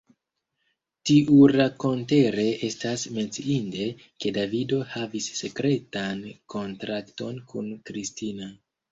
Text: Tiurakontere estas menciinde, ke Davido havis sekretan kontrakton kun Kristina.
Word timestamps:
Tiurakontere 1.07 2.45
estas 2.67 3.03
menciinde, 3.17 3.85
ke 4.25 4.31
Davido 4.37 4.79
havis 4.93 5.27
sekretan 5.41 6.23
kontrakton 6.55 7.37
kun 7.53 7.69
Kristina. 7.91 8.49